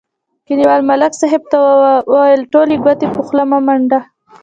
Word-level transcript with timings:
کلیوال 0.45 0.81
ملک 0.89 1.13
صاحب 1.21 1.43
ته 1.51 1.57
ویل: 2.11 2.41
ټولې 2.53 2.75
ګوتې 2.83 3.07
په 3.15 3.21
خوله 3.25 3.43
مه 3.51 3.59
منډه. 3.67 3.99